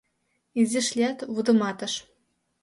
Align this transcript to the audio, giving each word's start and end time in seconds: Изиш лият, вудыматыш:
Изиш 0.59 0.87
лият, 0.97 1.19
вудыматыш: 1.33 1.93